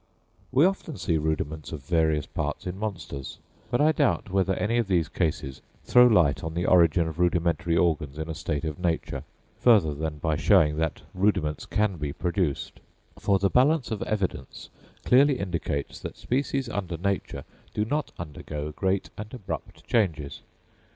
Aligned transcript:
We 0.51 0.65
often 0.65 0.97
see 0.97 1.19
rudiments 1.19 1.71
of 1.71 1.83
various 1.83 2.25
parts 2.25 2.65
in 2.65 2.79
monsters; 2.79 3.37
but 3.69 3.79
I 3.79 3.91
doubt 3.91 4.31
whether 4.31 4.55
any 4.55 4.79
of 4.79 4.87
these 4.87 5.07
cases 5.07 5.61
throw 5.83 6.07
light 6.07 6.43
on 6.43 6.55
the 6.55 6.65
origin 6.65 7.07
of 7.07 7.19
rudimentary 7.19 7.77
organs 7.77 8.17
in 8.17 8.27
a 8.27 8.33
state 8.33 8.65
of 8.65 8.79
nature, 8.79 9.23
further 9.59 9.93
than 9.93 10.17
by 10.17 10.37
showing 10.37 10.77
that 10.77 11.03
rudiments 11.13 11.67
can 11.67 11.97
be 11.97 12.13
produced; 12.13 12.79
for 13.19 13.37
the 13.37 13.51
balance 13.51 13.91
of 13.91 14.01
evidence 14.01 14.71
clearly 15.05 15.37
indicates 15.37 15.99
that 15.99 16.17
species 16.17 16.67
under 16.67 16.97
nature 16.97 17.43
do 17.75 17.85
not 17.85 18.11
undergo 18.17 18.71
great 18.71 19.11
and 19.19 19.31
abrupt 19.35 19.85
changes. 19.85 20.41